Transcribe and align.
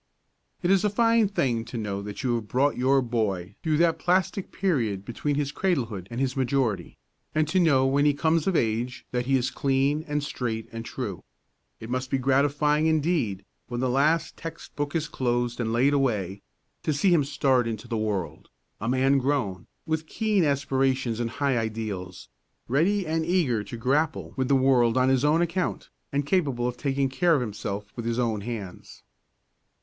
It 0.63 0.71
is 0.71 0.83
a 0.83 0.89
fine 0.89 1.27
thing 1.27 1.63
to 1.65 1.77
know 1.77 2.01
that 2.01 2.23
you 2.23 2.33
have 2.33 2.47
brought 2.47 2.75
your 2.75 3.03
boy 3.03 3.53
through 3.61 3.77
that 3.77 3.99
plastic 3.99 4.51
period 4.51 5.05
between 5.05 5.35
his 5.35 5.51
cradle 5.51 5.85
hood 5.85 6.07
and 6.09 6.19
his 6.19 6.35
majority, 6.35 6.97
and 7.35 7.47
to 7.49 7.59
know 7.59 7.85
when 7.85 8.05
he 8.05 8.15
comes 8.15 8.47
of 8.47 8.55
age 8.55 9.05
that 9.11 9.27
he 9.27 9.35
is 9.37 9.51
clean 9.51 10.03
and 10.07 10.23
straight 10.23 10.67
and 10.71 10.85
true. 10.85 11.23
It 11.79 11.91
must 11.91 12.09
be 12.09 12.17
gratifying 12.17 12.87
indeed, 12.87 13.45
when 13.67 13.79
the 13.79 13.91
last 13.91 14.35
text 14.35 14.75
book 14.75 14.95
is 14.95 15.07
closed 15.07 15.59
and 15.59 15.71
laid 15.71 15.93
away, 15.93 16.41
to 16.81 16.93
see 16.93 17.13
him 17.13 17.23
start 17.23 17.67
into 17.67 17.87
the 17.87 17.95
world, 17.95 18.49
a 18.79 18.89
man 18.89 19.19
grown, 19.19 19.67
with 19.85 20.07
keen 20.07 20.43
aspirations 20.43 21.19
and 21.19 21.29
high 21.29 21.59
ideals, 21.59 22.27
ready 22.67 23.05
and 23.05 23.23
eager 23.23 23.63
to 23.65 23.77
grapple 23.77 24.33
with 24.35 24.47
the 24.47 24.55
world 24.55 24.97
on 24.97 25.09
his 25.09 25.23
own 25.23 25.43
account, 25.43 25.89
and 26.11 26.25
capable 26.25 26.67
of 26.67 26.75
taking 26.75 27.07
care 27.07 27.35
of 27.35 27.41
himself 27.41 27.93
with 27.95 28.07
his 28.07 28.17
own 28.17 28.41
hands. 28.41 29.03